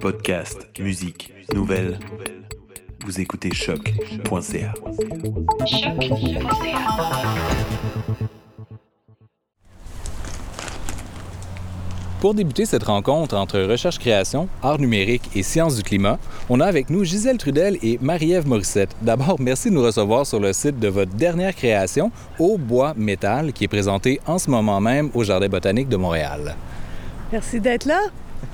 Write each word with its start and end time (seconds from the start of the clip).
Podcast, 0.00 0.68
musique, 0.80 1.32
nouvelles. 1.54 1.98
Vous 3.04 3.20
écoutez 3.20 3.52
choc.ca. 3.52 4.74
Pour 12.20 12.34
débuter 12.34 12.66
cette 12.66 12.82
rencontre 12.84 13.36
entre 13.36 13.60
recherche-création, 13.60 14.48
art 14.62 14.78
numérique 14.78 15.28
et 15.34 15.42
sciences 15.42 15.76
du 15.76 15.82
climat, 15.82 16.18
on 16.48 16.60
a 16.60 16.66
avec 16.66 16.90
nous 16.90 17.04
Gisèle 17.04 17.38
Trudel 17.38 17.78
et 17.82 17.98
Marie-Ève 18.00 18.46
Morissette. 18.46 18.96
D'abord, 19.02 19.40
merci 19.40 19.70
de 19.70 19.74
nous 19.74 19.82
recevoir 19.82 20.26
sur 20.26 20.40
le 20.40 20.52
site 20.52 20.78
de 20.78 20.88
votre 20.88 21.14
dernière 21.14 21.54
création, 21.54 22.10
Au 22.38 22.58
bois 22.58 22.94
métal, 22.96 23.52
qui 23.52 23.64
est 23.64 23.68
présentée 23.68 24.20
en 24.26 24.38
ce 24.38 24.50
moment 24.50 24.80
même 24.80 25.10
au 25.14 25.22
Jardin 25.24 25.48
botanique 25.48 25.88
de 25.88 25.96
Montréal. 25.96 26.56
Merci 27.32 27.60
d'être 27.60 27.86
là. 27.86 28.00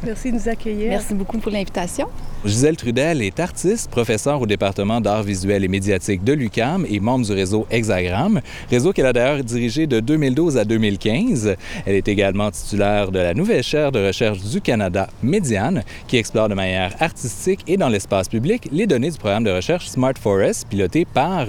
Merci 0.05 0.30
de 0.30 0.36
nous 0.36 0.48
accueillir. 0.48 0.89
Merci 0.89 1.14
beaucoup 1.14 1.39
pour 1.39 1.50
l'invitation. 1.50 2.09
Gisèle 2.45 2.77
Trudel 2.77 3.20
est 3.20 3.41
artiste, 3.41 3.91
professeure 3.91 4.41
au 4.41 4.47
département 4.47 5.01
d'art 5.01 5.24
visuel 5.24 5.65
et 5.65 5.69
médiatique 5.69 6.23
de 6.23 6.33
l'UCAM 6.33 6.87
et 6.88 7.01
membre 7.01 7.27
du 7.27 7.33
réseau 7.33 7.66
Hexagram, 7.69 8.41
réseau 8.70 8.92
qu'elle 8.92 9.06
a 9.06 9.12
d'ailleurs 9.12 9.42
dirigé 9.42 9.88
de 9.88 9.98
2012 9.98 10.56
à 10.56 10.64
2015. 10.64 11.56
Elle 11.84 11.97
est 11.97 12.06
également 12.06 12.48
titulaire 12.52 13.11
de 13.11 13.19
la 13.19 13.34
nouvelle 13.34 13.64
chaire 13.64 13.91
de 13.91 14.06
recherche 14.06 14.38
du 14.38 14.61
Canada, 14.61 15.09
Médiane, 15.20 15.83
qui 16.06 16.16
explore 16.16 16.48
de 16.48 16.55
manière 16.55 16.95
artistique 17.01 17.64
et 17.66 17.77
dans 17.77 17.88
l'espace 17.88 18.28
public 18.28 18.69
les 18.70 18.86
données 18.86 19.11
du 19.11 19.19
programme 19.19 19.45
de 19.45 19.50
recherche 19.50 19.89
Smart 19.89 20.14
Forest, 20.16 20.69
piloté 20.69 21.06
par 21.06 21.47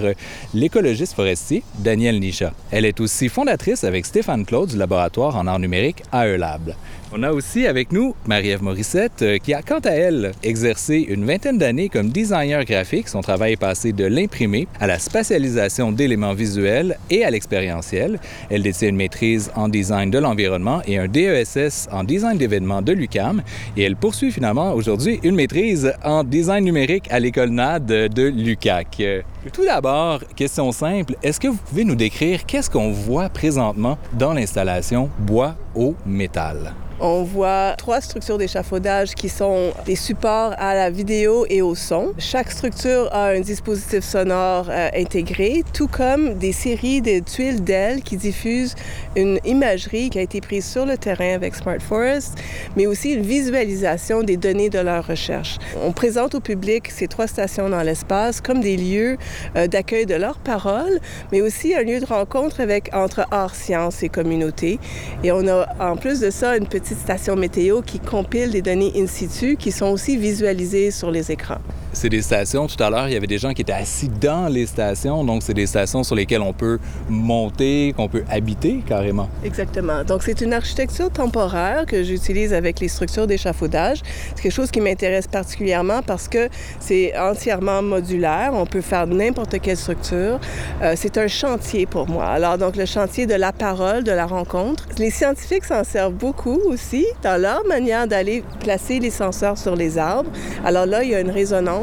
l'écologiste 0.54 1.14
forestier 1.14 1.62
Daniel 1.78 2.18
Nisha. 2.18 2.52
Elle 2.72 2.84
est 2.84 2.98
aussi 2.98 3.28
fondatrice 3.28 3.84
avec 3.84 4.06
Stéphane 4.06 4.44
Claude 4.44 4.70
du 4.70 4.76
laboratoire 4.76 5.36
en 5.36 5.46
art 5.46 5.60
numérique 5.60 6.02
AELab. 6.12 6.74
On 7.12 7.24
a 7.24 7.32
aussi 7.32 7.66
avec 7.66 7.90
nous 7.90 8.14
Marie-Ève 8.26 8.62
Morissette, 8.62 9.22
euh, 9.22 9.38
qui 9.38 9.52
a 9.52 9.62
quant 9.62 9.80
à 9.80 9.90
elle 9.90 10.30
exercé 10.44 10.79
une 10.88 11.24
vingtaine 11.24 11.58
d'années 11.58 11.88
comme 11.88 12.08
designer 12.08 12.64
graphique. 12.64 13.08
Son 13.08 13.20
travail 13.20 13.52
est 13.52 13.56
passé 13.56 13.92
de 13.92 14.04
l'imprimé 14.04 14.66
à 14.80 14.86
la 14.86 14.98
spatialisation 14.98 15.92
d'éléments 15.92 16.32
visuels 16.32 16.96
et 17.10 17.24
à 17.24 17.30
l'expérientiel. 17.30 18.18
Elle 18.48 18.62
détient 18.62 18.88
une 18.88 18.96
maîtrise 18.96 19.50
en 19.54 19.68
design 19.68 20.10
de 20.10 20.18
l'environnement 20.18 20.80
et 20.86 20.98
un 20.98 21.06
DESS 21.06 21.88
en 21.92 22.04
design 22.04 22.38
d'événements 22.38 22.82
de 22.82 22.92
l'UCAM. 22.92 23.42
Et 23.76 23.82
elle 23.82 23.96
poursuit 23.96 24.32
finalement 24.32 24.72
aujourd'hui 24.72 25.20
une 25.22 25.34
maîtrise 25.34 25.92
en 26.02 26.24
design 26.24 26.64
numérique 26.64 27.06
à 27.10 27.20
l'école 27.20 27.50
NAD 27.50 27.86
de 27.86 28.28
l'UCAC. 28.28 29.02
Tout 29.48 29.64
d'abord, 29.64 30.20
question 30.36 30.70
simple, 30.70 31.16
est-ce 31.22 31.40
que 31.40 31.48
vous 31.48 31.56
pouvez 31.56 31.84
nous 31.84 31.94
décrire 31.94 32.44
qu'est-ce 32.44 32.68
qu'on 32.68 32.92
voit 32.92 33.30
présentement 33.30 33.96
dans 34.12 34.34
l'installation 34.34 35.08
bois 35.18 35.54
au 35.74 35.94
métal? 36.04 36.74
On 37.02 37.22
voit 37.22 37.76
trois 37.78 38.02
structures 38.02 38.36
d'échafaudage 38.36 39.14
qui 39.14 39.30
sont 39.30 39.72
des 39.86 39.96
supports 39.96 40.52
à 40.58 40.74
la 40.74 40.90
vidéo 40.90 41.46
et 41.48 41.62
au 41.62 41.74
son. 41.74 42.12
Chaque 42.18 42.50
structure 42.50 43.08
a 43.10 43.28
un 43.28 43.40
dispositif 43.40 44.04
sonore 44.04 44.66
euh, 44.68 44.90
intégré, 44.94 45.64
tout 45.72 45.88
comme 45.88 46.34
des 46.34 46.52
séries 46.52 47.00
de 47.00 47.20
tuiles 47.20 47.64
d'ailes 47.64 48.02
qui 48.02 48.18
diffusent 48.18 48.74
une 49.16 49.40
imagerie 49.46 50.10
qui 50.10 50.18
a 50.18 50.22
été 50.22 50.42
prise 50.42 50.66
sur 50.66 50.84
le 50.84 50.98
terrain 50.98 51.34
avec 51.34 51.54
Smart 51.54 51.80
Forest, 51.80 52.34
mais 52.76 52.86
aussi 52.86 53.14
une 53.14 53.22
visualisation 53.22 54.22
des 54.22 54.36
données 54.36 54.68
de 54.68 54.80
leur 54.80 55.06
recherche. 55.06 55.56
On 55.82 55.92
présente 55.92 56.34
au 56.34 56.40
public 56.40 56.90
ces 56.90 57.08
trois 57.08 57.26
stations 57.26 57.70
dans 57.70 57.82
l'espace 57.82 58.42
comme 58.42 58.60
des 58.60 58.76
lieux 58.76 59.16
euh, 59.56 59.66
d'accueil 59.66 60.06
de 60.06 60.14
leurs 60.14 60.38
paroles, 60.38 61.00
mais 61.32 61.40
aussi 61.40 61.74
un 61.74 61.82
lieu 61.82 62.00
de 62.00 62.06
rencontre 62.06 62.60
avec, 62.60 62.90
entre 62.94 63.26
art, 63.30 63.54
sciences 63.54 64.02
et 64.02 64.08
communauté. 64.08 64.78
Et 65.24 65.32
on 65.32 65.46
a 65.48 65.68
en 65.80 65.96
plus 65.96 66.20
de 66.20 66.30
ça 66.30 66.56
une 66.56 66.66
petite 66.66 66.98
stations 66.98 67.36
météo 67.36 67.82
qui 67.82 67.98
compilent 67.98 68.50
des 68.50 68.62
données 68.62 68.92
in 68.96 69.06
situ 69.06 69.56
qui 69.56 69.72
sont 69.72 69.86
aussi 69.86 70.16
visualisées 70.16 70.90
sur 70.90 71.10
les 71.10 71.30
écrans. 71.30 71.60
C'est 71.92 72.08
des 72.08 72.22
stations, 72.22 72.66
tout 72.68 72.80
à 72.82 72.88
l'heure, 72.88 73.08
il 73.08 73.14
y 73.14 73.16
avait 73.16 73.26
des 73.26 73.38
gens 73.38 73.52
qui 73.52 73.62
étaient 73.62 73.72
assis 73.72 74.08
dans 74.08 74.46
les 74.46 74.66
stations, 74.66 75.24
donc 75.24 75.42
c'est 75.42 75.54
des 75.54 75.66
stations 75.66 76.04
sur 76.04 76.14
lesquelles 76.14 76.40
on 76.40 76.52
peut 76.52 76.78
monter, 77.08 77.92
qu'on 77.96 78.08
peut 78.08 78.22
habiter 78.30 78.82
carrément. 78.86 79.28
Exactement. 79.44 80.04
Donc 80.04 80.22
c'est 80.22 80.40
une 80.40 80.52
architecture 80.52 81.10
temporaire 81.10 81.86
que 81.86 82.02
j'utilise 82.04 82.54
avec 82.54 82.78
les 82.78 82.88
structures 82.88 83.26
d'échafaudage. 83.26 84.02
C'est 84.36 84.42
quelque 84.42 84.52
chose 84.52 84.70
qui 84.70 84.80
m'intéresse 84.80 85.26
particulièrement 85.26 86.00
parce 86.02 86.28
que 86.28 86.48
c'est 86.78 87.18
entièrement 87.18 87.82
modulaire. 87.82 88.52
On 88.54 88.66
peut 88.66 88.80
faire 88.80 89.06
n'importe 89.06 89.60
quelle 89.60 89.76
structure. 89.76 90.38
Euh, 90.82 90.94
c'est 90.96 91.18
un 91.18 91.28
chantier 91.28 91.86
pour 91.86 92.08
moi. 92.08 92.26
Alors 92.26 92.56
donc 92.56 92.76
le 92.76 92.86
chantier 92.86 93.26
de 93.26 93.34
la 93.34 93.52
parole, 93.52 94.04
de 94.04 94.12
la 94.12 94.26
rencontre. 94.26 94.86
Les 94.98 95.10
scientifiques 95.10 95.64
s'en 95.64 95.82
servent 95.82 96.14
beaucoup 96.14 96.60
aussi 96.66 97.04
dans 97.22 97.40
leur 97.40 97.66
manière 97.66 98.06
d'aller 98.06 98.44
placer 98.60 99.00
les 99.00 99.10
senseurs 99.10 99.58
sur 99.58 99.74
les 99.74 99.98
arbres. 99.98 100.30
Alors 100.64 100.86
là, 100.86 101.02
il 101.02 101.10
y 101.10 101.14
a 101.14 101.20
une 101.20 101.30
résonance. 101.30 101.79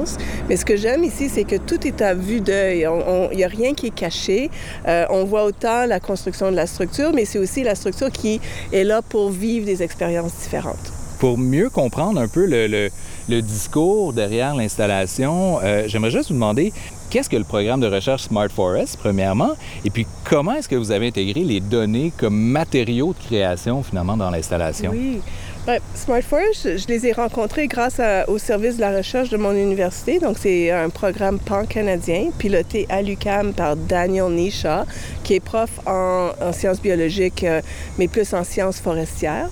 Mais 0.50 0.58
ce 0.58 0.66
que 0.66 0.76
j'aime 0.76 1.04
ici, 1.04 1.30
c'est 1.30 1.44
que 1.44 1.56
tout 1.56 1.86
est 1.88 2.02
à 2.02 2.14
vue 2.14 2.42
d'œil. 2.42 2.88
Il 3.32 3.38
n'y 3.38 3.44
a 3.44 3.48
rien 3.48 3.74
qui 3.74 3.88
est 3.88 3.96
caché. 3.96 4.50
Euh, 4.88 5.06
on 5.10 5.24
voit 5.24 5.46
autant 5.46 5.86
la 5.86 6.00
construction 6.00 6.52
de 6.52 6.56
la 6.56 6.68
structure, 6.68 7.12
mais 7.14 7.26
c'est 7.26 7.40
aussi 7.40 7.64
la 7.64 7.76
structure 7.76 8.12
qui 8.12 8.40
est 8.72 8.84
là 8.84 9.02
pour 9.02 9.30
vivre 9.30 9.66
des 9.66 9.84
expériences 9.84 10.34
différentes. 10.44 10.92
Pour 11.20 11.38
mieux 11.38 11.70
comprendre 11.70 12.22
un 12.22 12.28
peu 12.28 12.46
le, 12.46 12.68
le, 12.68 12.90
le 13.28 13.42
discours 13.42 14.14
derrière 14.14 14.56
l'installation, 14.56 15.60
euh, 15.64 15.86
j'aimerais 15.88 16.12
juste 16.12 16.28
vous 16.28 16.36
demander 16.36 16.72
qu'est-ce 17.10 17.30
que 17.30 17.38
le 17.38 17.44
programme 17.44 17.80
de 17.80 17.88
recherche 17.88 18.24
Smart 18.24 18.50
Forest, 18.50 18.98
premièrement, 19.02 19.52
et 19.84 19.90
puis 19.90 20.06
comment 20.26 20.54
est-ce 20.54 20.70
que 20.70 20.76
vous 20.76 20.92
avez 20.92 21.08
intégré 21.08 21.42
les 21.44 21.60
données 21.60 22.12
comme 22.18 22.36
matériaux 22.40 23.16
de 23.20 23.26
création, 23.26 23.82
finalement, 23.82 24.16
dans 24.16 24.30
l'installation? 24.30 24.92
Oui. 24.92 25.22
Ouais, 25.68 25.82
Smart 25.96 26.22
Forest, 26.22 26.78
je 26.78 26.88
les 26.88 27.08
ai 27.08 27.12
rencontrés 27.12 27.68
grâce 27.68 28.00
au 28.30 28.38
service 28.38 28.78
de 28.78 28.82
la 28.82 28.96
recherche 28.96 29.30
de 29.30 29.36
mon 29.36 29.52
université. 29.52 30.18
Donc, 30.18 30.38
c'est 30.40 30.72
un 30.72 30.90
programme 30.90 31.40
pan-canadien 31.40 32.30
piloté 32.38 32.86
à 32.88 33.02
l'UCAM 33.02 33.52
par 33.52 33.76
Daniel 33.76 34.30
Nisha, 34.32 34.86
qui 35.26 35.34
est 35.34 35.40
prof 35.42 35.70
en, 35.86 36.30
en 36.40 36.54
sciences 36.54 36.82
biologiques, 36.82 37.44
euh, 37.44 37.62
mais 37.98 38.08
plus 38.08 38.34
en 38.34 38.46
sciences 38.46 38.80
forestières. 38.80 39.50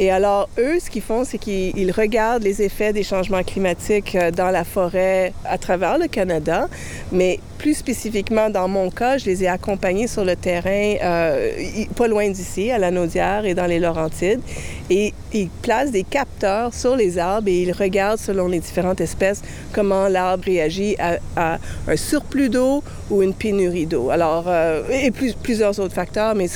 Et 0.00 0.10
alors, 0.10 0.48
eux, 0.58 0.80
ce 0.80 0.90
qu'ils 0.90 1.02
font, 1.02 1.22
c'est 1.22 1.38
qu'ils 1.38 1.92
regardent 1.92 2.42
les 2.42 2.60
effets 2.60 2.92
des 2.92 3.04
changements 3.04 3.44
climatiques 3.44 4.16
euh, 4.16 4.32
dans 4.32 4.50
la 4.50 4.64
forêt 4.64 5.32
à 5.44 5.56
travers 5.56 5.98
le 5.98 6.08
Canada, 6.08 6.68
mais 7.12 7.38
plus 7.64 7.78
spécifiquement, 7.78 8.50
dans 8.50 8.68
mon 8.68 8.90
cas, 8.90 9.16
je 9.16 9.24
les 9.24 9.44
ai 9.44 9.48
accompagnés 9.48 10.06
sur 10.06 10.22
le 10.22 10.36
terrain, 10.36 10.96
euh, 11.02 11.50
pas 11.96 12.08
loin 12.08 12.28
d'ici, 12.28 12.70
à 12.70 12.76
la 12.76 12.90
Naudière 12.90 13.46
et 13.46 13.54
dans 13.54 13.64
les 13.64 13.78
Laurentides. 13.78 14.42
Et 14.90 15.14
ils 15.32 15.48
placent 15.62 15.90
des 15.90 16.02
capteurs 16.02 16.74
sur 16.74 16.94
les 16.94 17.16
arbres 17.16 17.48
et 17.48 17.62
ils 17.62 17.72
regardent, 17.72 18.18
selon 18.18 18.48
les 18.48 18.60
différentes 18.60 19.00
espèces, 19.00 19.40
comment 19.72 20.08
l'arbre 20.08 20.44
réagit 20.44 20.94
à, 20.98 21.58
un 21.88 21.96
surplus 21.96 22.50
d'eau 22.50 22.84
ou 23.10 23.22
une 23.22 23.32
pénurie 23.32 23.86
d'eau. 23.86 24.10
Alors, 24.10 24.44
euh, 24.46 24.82
et 24.90 25.10
plus, 25.10 25.32
plusieurs 25.32 25.80
autres 25.80 25.94
facteurs, 25.94 26.34
mais 26.34 26.48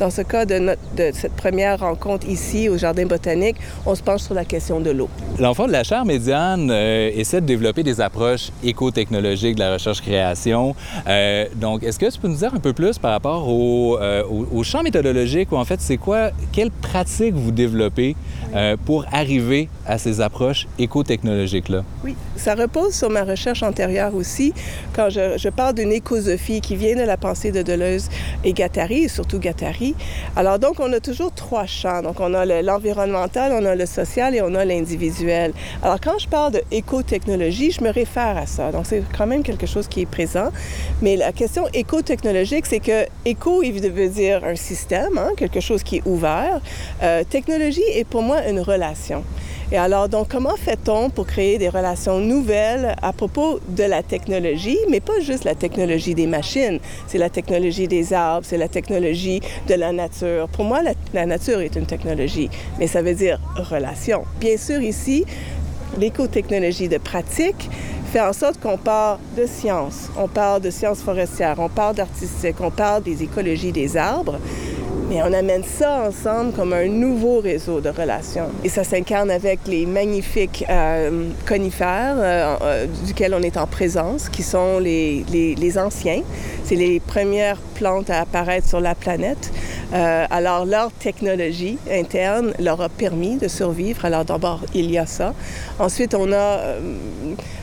dans 0.00 0.10
ce 0.10 0.22
cas 0.22 0.44
de, 0.44 0.74
cette 1.12 1.34
première 1.34 1.78
rencontre 1.78 2.28
ici, 2.28 2.68
au 2.68 2.76
Jardin 2.76 3.06
botanique, 3.06 3.58
on 3.86 3.94
se 3.94 4.02
penche 4.02 4.22
sur 4.22 4.34
la 4.34 4.44
question 4.44 4.80
de 4.80 4.90
l'eau. 4.90 5.08
L'enfant 5.38 5.68
de 5.68 5.72
la 5.72 5.84
chaire 5.84 6.04
médiane 6.04 6.68
euh, 6.72 7.12
essaie 7.14 7.40
de 7.40 7.46
développer 7.46 7.84
des 7.84 8.00
approches 8.00 8.50
éco-technologiques 8.64 9.54
de 9.54 9.60
la 9.60 9.74
recherche-création 9.74 10.47
euh, 10.52 11.46
donc, 11.54 11.82
est-ce 11.82 11.98
que 11.98 12.10
tu 12.10 12.18
peux 12.18 12.28
nous 12.28 12.36
dire 12.36 12.54
un 12.54 12.60
peu 12.60 12.72
plus 12.72 12.98
par 12.98 13.12
rapport 13.12 13.48
au, 13.48 13.98
euh, 13.98 14.22
au, 14.24 14.58
au 14.58 14.62
champ 14.62 14.82
méthodologique 14.82 15.52
ou 15.52 15.56
en 15.56 15.64
fait, 15.64 15.80
c'est 15.80 15.96
quoi, 15.96 16.30
quelles 16.52 16.70
pratiques 16.70 17.34
vous 17.34 17.50
développez 17.50 18.16
euh, 18.54 18.76
pour 18.84 19.04
arriver 19.12 19.68
à 19.86 19.98
ces 19.98 20.20
approches 20.20 20.66
éco-technologiques-là? 20.78 21.82
Oui, 22.04 22.14
ça 22.36 22.54
repose 22.54 22.94
sur 22.94 23.10
ma 23.10 23.24
recherche 23.24 23.62
antérieure 23.62 24.14
aussi. 24.14 24.52
Quand 24.94 25.10
je, 25.10 25.36
je 25.36 25.48
parle 25.48 25.74
d'une 25.74 25.92
écosophie 25.92 26.60
qui 26.60 26.76
vient 26.76 26.96
de 26.96 27.02
la 27.02 27.16
pensée 27.16 27.52
de 27.52 27.62
Deleuze 27.62 28.08
et 28.44 28.52
Gattari, 28.52 29.04
et 29.04 29.08
surtout 29.08 29.38
Gattari. 29.38 29.94
Alors 30.36 30.58
donc, 30.58 30.80
on 30.80 30.92
a 30.92 31.00
toujours 31.00 31.32
trois 31.32 31.66
champs. 31.66 32.02
Donc, 32.02 32.20
on 32.20 32.32
a 32.34 32.44
l'environnemental, 32.62 33.52
on 33.52 33.64
a 33.64 33.74
le 33.74 33.86
social 33.86 34.34
et 34.34 34.42
on 34.42 34.54
a 34.54 34.64
l'individuel. 34.64 35.52
Alors, 35.82 36.00
quand 36.00 36.18
je 36.18 36.28
parle 36.28 36.52
de 36.52 36.62
éco-technologie, 36.70 37.72
je 37.72 37.82
me 37.82 37.90
réfère 37.90 38.36
à 38.36 38.46
ça. 38.46 38.70
Donc, 38.70 38.86
c'est 38.86 39.02
quand 39.16 39.26
même 39.26 39.42
quelque 39.42 39.66
chose 39.66 39.88
qui 39.88 40.02
est 40.02 40.06
présent. 40.06 40.37
Mais 41.02 41.16
la 41.16 41.32
question 41.32 41.64
éco-technologique, 41.72 42.66
c'est 42.66 42.80
que 42.80 43.06
éco, 43.24 43.62
il 43.62 43.72
veut 43.72 44.08
dire 44.08 44.44
un 44.44 44.56
système, 44.56 45.18
hein, 45.18 45.30
quelque 45.36 45.60
chose 45.60 45.82
qui 45.82 45.96
est 45.96 46.06
ouvert. 46.06 46.60
Euh, 47.02 47.24
technologie 47.28 47.88
est 47.94 48.04
pour 48.04 48.22
moi 48.22 48.46
une 48.48 48.60
relation. 48.60 49.22
Et 49.70 49.76
alors, 49.76 50.08
donc, 50.08 50.28
comment 50.28 50.56
fait-on 50.56 51.10
pour 51.10 51.26
créer 51.26 51.58
des 51.58 51.68
relations 51.68 52.20
nouvelles 52.20 52.96
à 53.02 53.12
propos 53.12 53.60
de 53.68 53.84
la 53.84 54.02
technologie, 54.02 54.78
mais 54.88 55.00
pas 55.00 55.20
juste 55.20 55.44
la 55.44 55.54
technologie 55.54 56.14
des 56.14 56.26
machines, 56.26 56.78
c'est 57.06 57.18
la 57.18 57.28
technologie 57.28 57.86
des 57.86 58.14
arbres, 58.14 58.46
c'est 58.48 58.56
la 58.56 58.68
technologie 58.68 59.42
de 59.68 59.74
la 59.74 59.92
nature. 59.92 60.48
Pour 60.48 60.64
moi, 60.64 60.82
la, 60.82 60.92
la 61.12 61.26
nature 61.26 61.60
est 61.60 61.76
une 61.76 61.84
technologie, 61.84 62.48
mais 62.78 62.86
ça 62.86 63.02
veut 63.02 63.14
dire 63.14 63.38
relation. 63.56 64.24
Bien 64.40 64.56
sûr, 64.56 64.80
ici, 64.80 65.26
l'écotechnologie 65.98 66.88
de 66.88 66.98
pratique 66.98 67.68
fait 68.08 68.20
en 68.20 68.32
sorte 68.32 68.58
qu'on 68.58 68.78
parle 68.78 69.18
de 69.36 69.44
sciences, 69.46 70.08
on 70.16 70.28
parle 70.28 70.62
de 70.62 70.70
sciences 70.70 71.02
forestières, 71.02 71.56
on 71.58 71.68
parle 71.68 71.94
d'artistique, 71.94 72.56
on 72.60 72.70
parle 72.70 73.02
des 73.02 73.22
écologies 73.22 73.70
des 73.70 73.96
arbres, 73.98 74.38
mais 75.08 75.22
on 75.22 75.32
amène 75.32 75.62
ça 75.64 76.02
ensemble 76.06 76.52
comme 76.52 76.72
un 76.72 76.86
nouveau 76.86 77.40
réseau 77.40 77.80
de 77.80 77.88
relations. 77.88 78.48
Et 78.64 78.68
ça 78.68 78.84
s'incarne 78.84 79.30
avec 79.30 79.60
les 79.66 79.86
magnifiques 79.86 80.64
euh, 80.68 81.28
conifères 81.46 82.16
euh, 82.18 82.56
euh, 82.62 82.86
duquel 83.06 83.34
on 83.34 83.42
est 83.42 83.56
en 83.56 83.66
présence, 83.66 84.28
qui 84.28 84.42
sont 84.42 84.78
les, 84.78 85.24
les, 85.32 85.54
les 85.54 85.78
anciens. 85.78 86.22
C'est 86.64 86.76
les 86.76 87.00
premières 87.00 87.58
plantes 87.74 88.10
à 88.10 88.20
apparaître 88.20 88.68
sur 88.68 88.80
la 88.80 88.94
planète. 88.94 89.50
Euh, 89.94 90.26
alors, 90.30 90.66
leur 90.66 90.92
technologie 90.92 91.78
interne 91.90 92.52
leur 92.58 92.80
a 92.82 92.90
permis 92.90 93.36
de 93.36 93.48
survivre. 93.48 94.04
Alors, 94.04 94.24
d'abord, 94.24 94.60
il 94.74 94.90
y 94.90 94.98
a 94.98 95.06
ça. 95.06 95.32
Ensuite, 95.78 96.14
on 96.14 96.30
a, 96.30 96.36
euh, 96.36 96.80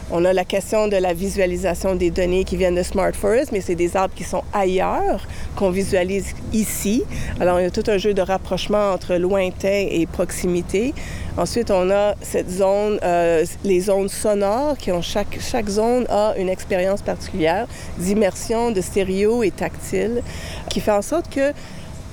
on 0.10 0.26
a 0.26 0.34
la 0.34 0.44
question 0.44 0.88
de 0.88 0.96
la 0.96 1.14
visualisation 1.14 1.96
des 1.96 2.10
données 2.10 2.44
qui 2.44 2.58
viennent 2.58 2.76
de 2.76 2.84
Smart 2.84 3.14
Forest, 3.14 3.52
mais 3.52 3.62
c'est 3.62 3.76
des 3.76 3.96
arbres 3.96 4.16
qui 4.16 4.24
sont 4.24 4.44
ailleurs, 4.54 5.28
qu'on 5.56 5.70
visualise 5.70 6.34
ici. 6.52 7.04
Alors, 7.38 7.60
il 7.60 7.64
y 7.64 7.66
a 7.66 7.72
tout 7.72 7.84
un 7.88 7.98
jeu 7.98 8.14
de 8.14 8.22
rapprochement 8.22 8.94
entre 8.94 9.16
lointain 9.16 9.88
et 9.90 10.06
proximité. 10.06 10.94
Ensuite, 11.38 11.70
on 11.70 11.92
a 11.92 12.16
cette 12.22 12.50
zone, 12.50 12.98
euh, 13.04 13.46
les 13.66 13.82
zones 13.82 14.08
sonores, 14.08 14.78
qui 14.78 14.94
ont 14.94 15.02
chaque, 15.02 15.38
chaque 15.42 15.68
zone 15.68 16.06
a 16.10 16.34
une 16.38 16.48
expérience 16.48 17.02
particulière 17.02 17.68
d'immersion, 17.98 18.72
de 18.72 18.80
stéréo 18.80 19.44
et 19.44 19.52
tactile, 19.52 20.22
qui 20.70 20.80
fait 20.80 20.92
en 20.92 21.02
sorte 21.02 21.30
que 21.30 21.52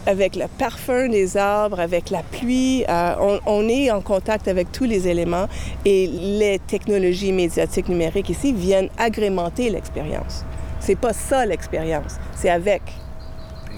avec 0.06 0.34
le 0.34 0.46
parfum 0.58 1.08
des 1.08 1.36
arbres, 1.36 1.78
avec 1.78 2.10
la 2.10 2.24
pluie, 2.24 2.84
euh, 2.88 3.14
on, 3.20 3.38
on, 3.46 3.68
est 3.68 3.92
en 3.92 4.00
contact 4.00 4.48
avec 4.48 4.72
tous 4.72 4.84
les 4.84 5.06
éléments 5.06 5.46
et 5.84 6.08
les 6.08 6.58
technologies 6.66 7.30
médiatiques 7.30 7.88
numériques 7.88 8.30
ici 8.30 8.52
viennent 8.52 8.88
agrémenter 8.98 9.70
l'expérience. 9.70 10.44
C'est 10.80 10.98
pas 10.98 11.12
ça 11.12 11.46
l'expérience, 11.46 12.16
c'est 12.34 12.50
avec. 12.50 12.82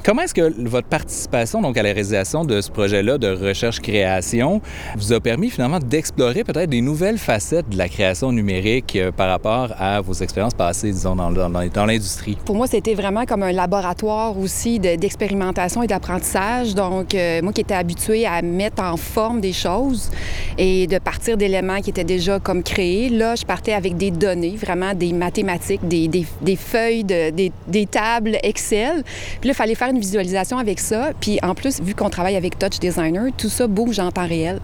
Comment 0.04 0.20
est-ce 0.20 0.34
que 0.34 0.68
votre 0.68 0.86
participation 0.86 1.62
donc 1.62 1.78
à 1.78 1.82
la 1.82 1.88
réalisation 1.88 2.44
de 2.44 2.60
ce 2.60 2.70
projet-là 2.70 3.16
de 3.16 3.28
recherche-création 3.28 4.60
vous 4.98 5.14
a 5.14 5.20
permis 5.20 5.48
finalement 5.48 5.78
d'explorer 5.78 6.44
peut-être 6.44 6.68
des 6.68 6.82
nouvelles 6.82 7.16
facettes 7.16 7.70
de 7.70 7.78
la 7.78 7.88
création 7.88 8.30
numérique 8.30 8.96
euh, 8.96 9.12
par 9.12 9.30
rapport 9.30 9.72
à 9.78 10.02
vos 10.02 10.12
expériences 10.12 10.52
passées, 10.52 10.90
disons, 10.90 11.16
dans, 11.16 11.86
l'industrie? 11.86 12.36
Pour 12.44 12.54
moi, 12.54 12.66
c'était 12.66 12.92
vraiment 12.92 13.24
comme 13.24 13.44
un 13.44 13.52
laboratoire 13.52 14.38
aussi 14.38 14.78
d'expérimentation 14.78 15.82
et 15.82 15.86
d'apprentissage. 15.86 16.74
Donc, 16.74 17.14
euh, 17.14 17.40
moi 17.40 17.54
qui 17.54 17.62
étais 17.62 17.72
habituée 17.72 18.26
à 18.26 18.42
mettre 18.42 18.82
en 18.82 18.98
forme 18.98 19.40
des 19.40 19.54
choses 19.54 20.10
et 20.58 20.86
de 20.86 20.98
partir 20.98 21.38
d'éléments 21.38 21.80
qui 21.80 21.88
étaient 21.88 22.04
déjà 22.04 22.38
comme 22.40 22.62
créés, 22.62 23.08
là, 23.08 23.36
je 23.36 23.46
partais 23.46 23.72
avec 23.72 23.96
des 23.96 24.10
données, 24.10 24.56
vraiment 24.60 24.92
des 24.92 25.14
mathématiques, 25.14 25.88
des, 25.88 26.26
feuilles, 26.56 27.04
de, 27.04 27.30
des, 27.30 27.86
tables 27.86 28.36
Excel. 28.42 29.02
Puis 29.40 29.48
il 29.48 29.54
fallait 29.54 29.74
faire 29.74 29.93
une 29.94 30.00
visualisation 30.00 30.58
avec 30.58 30.80
ça. 30.80 31.10
Puis 31.20 31.38
en 31.42 31.54
plus, 31.54 31.80
vu 31.80 31.94
qu'on 31.94 32.10
travaille 32.10 32.36
avec 32.36 32.58
Touch 32.58 32.78
Designer, 32.80 33.30
tout 33.36 33.48
ça 33.48 33.66
bouge 33.66 33.98
en 33.98 34.10
temps 34.10 34.26
réel. 34.26 34.60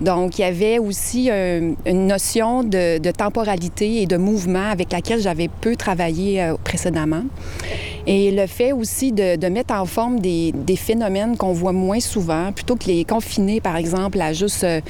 Donc, 0.00 0.38
il 0.38 0.42
y 0.42 0.44
avait 0.44 0.78
aussi 0.78 1.28
euh, 1.30 1.72
une 1.84 2.06
notion 2.06 2.62
de, 2.64 2.98
temporalité 3.10 4.02
et 4.02 4.06
de 4.06 4.16
mouvement 4.16 4.70
avec 4.70 4.92
laquelle 4.92 5.20
j'avais 5.20 5.48
peu 5.48 5.76
travaillé 5.76 6.42
euh, 6.42 6.54
précédemment. 6.62 7.24
Et 8.06 8.30
le 8.30 8.46
fait 8.46 8.72
aussi 8.72 9.12
de, 9.12 9.48
mettre 9.48 9.74
en 9.74 9.84
forme 9.84 10.20
des, 10.20 10.52
des 10.52 10.76
phénomènes 10.76 11.36
qu'on 11.36 11.52
voit 11.52 11.72
moins 11.72 12.00
souvent, 12.00 12.52
plutôt 12.52 12.76
que 12.76 12.86
les 12.86 13.04
confiner, 13.04 13.60
par 13.60 13.76
exemple, 13.76 14.20
à 14.20 14.32
juste 14.32 14.64
euh, 14.64 14.80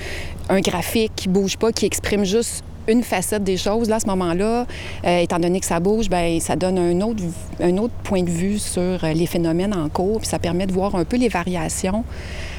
un 0.49 0.61
graphique 0.61 1.13
qui 1.17 1.29
bouge 1.29 1.57
pas, 1.57 1.73
qui 1.73 1.87
exprime 1.87 2.25
juste 2.25 2.63
une 2.89 3.03
facette 3.03 3.45
des 3.45 3.57
choses. 3.57 3.89
Là, 3.89 3.97
à 3.97 4.01
ce 4.01 4.07
moment-là, 4.07 4.67
euh, 5.05 5.19
étant 5.19 5.39
donné 5.39 5.61
que 5.61 5.67
ça 5.67 5.81
bouge, 5.81 6.09
bien, 6.09 6.39
ça 6.41 6.57
donne 6.57 6.79
un 6.79 7.01
autre, 7.01 7.23
un 7.61 7.77
autre 7.79 7.95
point 8.05 8.23
de 8.23 8.31
vue 8.31 8.59
sur 8.59 8.99
les 9.03 9.27
phénomènes 9.27 9.75
en 9.75 9.89
cours, 9.89 10.19
puis 10.19 10.29
ça 10.29 10.39
permet 10.39 10.67
de 10.67 10.73
voir 10.73 10.95
un 10.95 11.05
peu 11.05 11.17
les 11.17 11.29
variations 11.29 12.05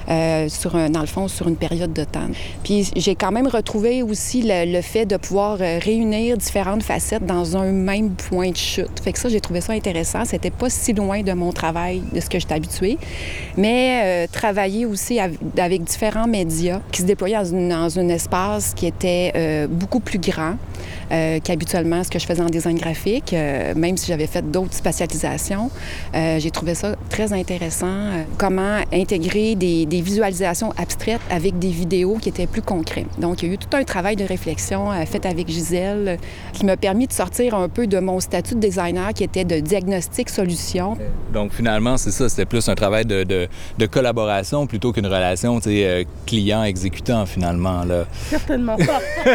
euh, 0.10 0.50
sur 0.50 0.76
un, 0.76 0.90
dans 0.90 1.02
le 1.02 1.08
fond, 1.08 1.28
sur 1.28 1.48
une 1.48 1.56
période 1.56 1.94
de 1.94 2.04
temps. 2.04 2.28
Puis 2.64 2.92
j'ai 2.96 3.16
quand 3.16 3.32
même 3.32 3.48
retrouvé 3.48 4.04
aussi 4.04 4.42
le, 4.42 4.72
le, 4.72 4.82
fait 4.82 5.06
de 5.06 5.18
pouvoir 5.18 5.58
euh, 5.62 5.80
réunir 5.80 6.38
différentes 6.38 6.84
facettes 6.84 7.26
dans 7.26 7.58
un 7.58 7.72
même 7.72 8.12
point 8.12 8.52
de 8.52 8.58
chute. 8.58 9.00
Fait 9.04 9.14
que 9.14 9.20
ça, 9.20 9.30
j'ai 9.30 9.42
trouvé 9.42 9.62
ça 9.62 9.74
intéressant. 9.74 10.26
C'était 10.26 10.52
pas 10.52 10.70
si 10.70 10.94
loin 10.94 11.22
de 11.22 11.34
mon 11.34 11.52
travail, 11.52 12.02
de 12.14 12.20
ce 12.20 12.30
que 12.30 12.40
j'étais 12.40 12.56
habituée. 12.56 12.98
Mais 13.58 14.26
euh, 14.26 14.28
travailler 14.32 14.86
aussi 14.86 15.20
avec, 15.20 15.84
différents 15.84 16.28
médias 16.28 16.80
qui 16.92 17.02
se 17.02 17.08
déployaient 17.08 17.44
dans, 17.44 18.00
un 18.00 18.10
espace 18.10 18.74
qui 18.76 18.86
était 18.88 19.68
beaucoup 19.68 20.00
plus 20.00 20.20
grand 20.20 20.56
euh, 21.12 21.40
qu'habituellement 21.44 22.04
ce 22.04 22.10
que 22.10 22.20
je 22.20 22.26
faisais 22.26 22.42
en 22.42 22.50
design 22.50 22.78
graphique, 22.78 23.34
euh, 23.34 23.74
même 23.76 23.98
si 23.98 24.08
j'avais 24.08 24.28
fait 24.28 24.50
d'autres 24.50 24.74
spécialisations. 24.74 25.70
Euh, 26.16 26.40
j'ai 26.40 26.52
trouvé 26.52 26.76
ça 26.76 26.96
très 27.10 27.34
intéressant. 27.34 27.88
Euh, 27.88 28.24
comment 28.38 28.80
intégrer 28.94 29.56
des, 29.56 29.86
des, 29.86 30.02
visualisations 30.02 30.72
abstraites 30.78 31.22
avec 31.30 31.60
des 31.60 31.70
vidéos 31.70 32.18
qui 32.22 32.30
étaient 32.30 32.48
plus 32.48 32.62
concrètes. 32.62 33.08
Donc, 33.20 33.42
il 33.42 33.48
y 33.48 33.52
a 33.52 33.54
eu 33.54 33.58
tout 33.58 33.76
un 33.76 33.84
travail 33.84 34.16
de 34.16 34.24
réflexion 34.24 34.92
euh, 34.92 35.06
fait 35.06 35.26
avec 35.26 35.48
Gisèle 35.48 36.18
qui 36.54 36.66
m'a 36.66 36.78
permis 36.78 37.08
de 37.08 37.14
sortir 37.14 37.56
un 37.56 37.70
peu 37.70 37.88
de 37.88 38.00
mon 38.00 38.20
statut 38.20 38.56
de 38.56 38.60
designer 38.60 39.14
qui 39.14 39.24
était 39.24 39.46
de 39.46 39.60
diagnostic 39.60 40.30
solution. 40.30 40.98
Donc, 41.34 41.54
finalement, 41.54 41.98
c'est 41.98 42.12
ça, 42.12 42.30
c'était 42.30 42.46
plus 42.46 42.68
un 42.70 42.76
travail 42.76 43.06
de, 43.06 43.24
de, 43.24 43.48
de 43.78 43.86
collaboration 43.86 44.68
plutôt 44.68 44.92
qu'une 44.92 45.08
relation 45.08 45.60
euh, 45.68 46.04
client-exécutant, 46.26 47.26
finalement. 47.26 47.84
Là. 47.84 48.06
Certainement 48.30 48.78
pas. 48.78 49.00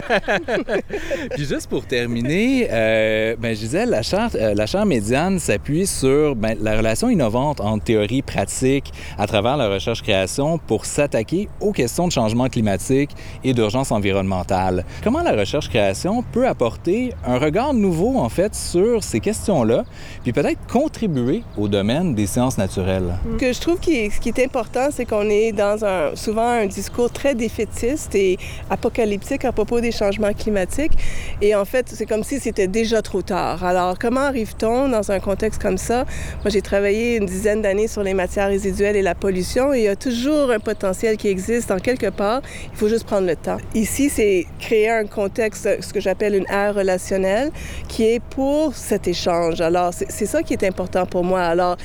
Puis 1.31 1.45
juste 1.45 1.66
pour 1.69 1.87
terminer, 1.87 2.69
euh, 2.71 3.37
ben, 3.39 3.55
Gisèle, 3.55 3.91
la 3.91 4.03
charte, 4.03 4.35
euh, 4.37 4.85
médiane 4.85 5.39
s'appuie 5.39 5.87
sur 5.87 6.37
ben, 6.37 6.57
la 6.61 6.77
relation 6.77 7.09
innovante 7.09 7.61
entre 7.61 7.85
théorie 7.85 8.23
pratique 8.23 8.93
à 9.19 9.27
travers 9.27 9.57
la 9.57 9.69
recherche-création 9.69 10.59
pour 10.59 10.85
s'attaquer 10.85 11.49
aux 11.61 11.73
questions 11.73 12.07
de 12.07 12.13
changement 12.13 12.49
climatique 12.49 13.11
et 13.43 13.53
d'urgence 13.53 13.91
environnementale. 13.91 14.85
Comment 15.03 15.23
la 15.23 15.33
recherche-création 15.33 16.23
peut 16.33 16.47
apporter 16.47 17.13
un 17.25 17.39
regard 17.39 17.75
nouveau, 17.75 18.19
en 18.19 18.29
fait, 18.29 18.55
sur 18.55 19.03
ces 19.03 19.21
questions-là, 19.21 19.85
puis 20.23 20.33
peut-être 20.33 20.61
contribuer 20.71 21.43
au 21.57 21.69
domaine 21.69 22.15
des 22.15 22.27
sciences 22.27 22.59
naturelles? 22.59 23.19
Ce 23.33 23.39
que 23.39 23.53
je 23.53 23.61
trouve 23.61 23.81
qui 23.81 23.97
est, 23.97 24.11
ce 24.11 24.21
qui 24.21 24.29
est 24.29 24.45
important, 24.45 24.89
c'est 24.91 25.05
qu'on 25.05 25.29
est 25.29 25.53
dans 25.53 25.85
un, 25.85 26.15
souvent 26.15 26.49
un 26.49 26.67
discours 26.67 27.11
très 27.11 27.35
défaitiste 27.35 28.15
et 28.15 28.39
apocalyptique 28.71 29.45
à 29.45 29.53
propos 29.53 29.81
des 29.81 29.93
changements 29.93 30.33
climatiques. 30.33 30.93
Et 31.41 31.56
en 31.57 31.65
fait, 31.65 31.89
c'est 31.89 32.07
comme 32.07 32.23
si 32.23 32.39
c'était 32.39 32.69
déjà 32.69 33.03
trop 33.03 33.23
tard. 33.23 33.65
Alors, 33.65 33.99
comment 33.99 34.21
arrive-t-on 34.21 34.89
dans 34.89 35.11
un 35.11 35.21
contexte 35.21 35.61
comme 35.61 35.79
ça? 35.79 36.05
Moi, 36.43 36.51
j'ai 36.51 36.63
travaillé 36.63 37.17
une 37.17 37.27
dizaine 37.27 37.63
d'années 37.63 37.89
sur 37.89 38.03
les 38.03 38.15
matières 38.15 38.49
résiduelles 38.49 38.97
et 38.97 39.03
la 39.03 39.15
pollution 39.15 39.73
il 39.73 39.83
y 39.83 39.89
a 39.89 39.97
toujours 39.97 40.51
un 40.51 40.59
potentiel 40.59 41.17
qui 41.17 41.29
existe 41.29 41.71
en 41.71 41.79
quelque 41.79 42.11
part. 42.11 42.43
Il 42.73 42.79
faut 42.79 42.89
juste 42.89 43.05
prendre 43.05 43.27
le 43.27 43.37
temps. 43.37 43.59
Ici, 43.75 44.11
c'est 44.11 44.47
créer 44.59 44.91
un 44.91 45.07
contexte, 45.07 45.83
ce 45.83 45.93
que 45.93 46.01
j'appelle 46.01 46.35
une 46.35 46.47
ère 46.49 46.75
relationnelle, 46.75 47.51
qui 47.89 48.05
est 48.05 48.21
pour 48.21 48.75
cet 48.75 49.09
échange. 49.09 49.61
Alors, 49.61 49.93
c'est 49.93 50.27
ça 50.27 50.43
qui 50.43 50.53
est 50.53 50.65
important 50.65 51.07
pour 51.07 51.25
moi. 51.25 51.43
Alors, 51.43 51.77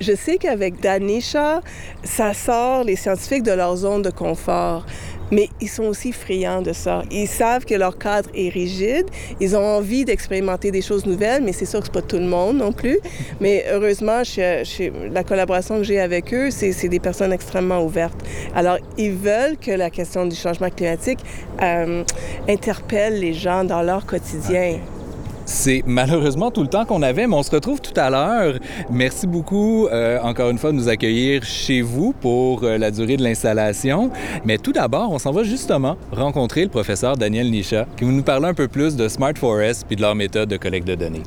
je 0.00 0.12
sais 0.14 0.38
qu'avec 0.38 0.80
Danisha, 0.80 1.60
ça 2.02 2.34
sort 2.34 2.82
les 2.84 2.96
scientifiques 2.96 3.44
de 3.44 3.52
leur 3.52 3.76
zone 3.76 4.02
de 4.02 4.10
confort. 4.10 4.84
Mais 5.34 5.48
ils 5.60 5.68
sont 5.68 5.82
aussi 5.82 6.12
friands 6.12 6.62
de 6.62 6.72
ça. 6.72 7.02
Ils 7.10 7.26
savent 7.26 7.64
que 7.64 7.74
leur 7.74 7.98
cadre 7.98 8.30
est 8.36 8.50
rigide. 8.50 9.06
Ils 9.40 9.56
ont 9.56 9.66
envie 9.78 10.04
d'expérimenter 10.04 10.70
des 10.70 10.80
choses 10.80 11.06
nouvelles, 11.06 11.42
mais 11.42 11.52
c'est 11.52 11.66
sûr 11.66 11.80
que 11.80 11.86
c'est 11.86 11.92
pas 11.92 12.02
tout 12.02 12.18
le 12.18 12.26
monde 12.26 12.58
non 12.58 12.70
plus. 12.70 13.00
Mais 13.40 13.64
heureusement, 13.68 14.22
la 15.10 15.24
collaboration 15.24 15.78
que 15.78 15.82
j'ai 15.82 15.98
avec 15.98 16.32
eux, 16.32 16.52
c'est 16.52 16.88
des 16.88 17.00
personnes 17.00 17.32
extrêmement 17.32 17.84
ouvertes. 17.84 18.20
Alors, 18.54 18.78
ils 18.96 19.12
veulent 19.12 19.56
que 19.60 19.72
la 19.72 19.90
question 19.90 20.24
du 20.26 20.36
changement 20.36 20.70
climatique 20.70 21.18
euh, 21.60 22.04
interpelle 22.48 23.18
les 23.18 23.34
gens 23.34 23.64
dans 23.64 23.82
leur 23.82 24.06
quotidien. 24.06 24.78
C'est 25.44 25.82
malheureusement 25.86 26.50
tout 26.50 26.62
le 26.62 26.68
temps 26.68 26.84
qu'on 26.84 27.02
avait, 27.02 27.26
mais 27.26 27.34
on 27.34 27.42
se 27.42 27.50
retrouve 27.50 27.80
tout 27.80 27.98
à 27.98 28.08
l'heure. 28.08 28.58
Merci 28.90 29.26
beaucoup 29.26 29.88
euh, 29.88 30.18
encore 30.22 30.50
une 30.50 30.58
fois 30.58 30.70
de 30.72 30.76
nous 30.76 30.88
accueillir 30.88 31.42
chez 31.44 31.82
vous 31.82 32.12
pour 32.12 32.64
euh, 32.64 32.78
la 32.78 32.90
durée 32.90 33.16
de 33.16 33.22
l'installation. 33.22 34.10
Mais 34.44 34.58
tout 34.58 34.72
d'abord, 34.72 35.10
on 35.10 35.18
s'en 35.18 35.32
va 35.32 35.42
justement 35.42 35.96
rencontrer 36.12 36.62
le 36.62 36.70
professeur 36.70 37.16
Daniel 37.16 37.50
Nisha 37.50 37.86
qui 37.96 38.04
va 38.04 38.10
nous 38.10 38.22
parler 38.22 38.46
un 38.46 38.54
peu 38.54 38.68
plus 38.68 38.96
de 38.96 39.08
Smart 39.08 39.34
Forest 39.36 39.84
puis 39.86 39.96
de 39.96 40.02
leur 40.02 40.14
méthode 40.14 40.48
de 40.48 40.56
collecte 40.56 40.86
de 40.86 40.94
données. 40.94 41.24